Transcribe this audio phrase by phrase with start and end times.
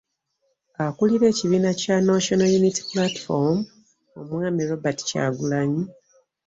[0.85, 3.57] Akulira ekibiina kya National Unity Platform,
[4.19, 5.83] omwami Robert Kyagulanyi